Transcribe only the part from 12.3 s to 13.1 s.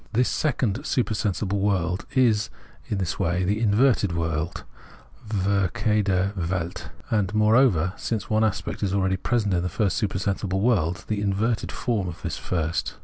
first.